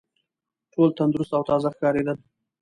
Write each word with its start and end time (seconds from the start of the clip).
ټول 0.73 0.89
تندرست 0.97 1.31
او 1.37 1.43
تازه 1.49 1.69
ښکارېدل. 1.75 2.17